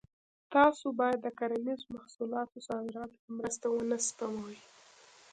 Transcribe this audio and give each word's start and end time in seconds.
تاسو 0.53 0.85
باید 0.99 1.19
د 1.21 1.27
کرنیزو 1.39 1.85
محصولاتو 1.95 2.57
صادراتو 2.67 3.15
کې 3.23 3.29
مرسته 3.39 3.65
ونه 3.69 3.97
سپموئ. 4.07 4.57